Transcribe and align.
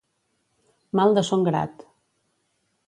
Mal 1.01 1.13
de 1.19 1.25
son 1.29 1.47
grat. 1.49 1.87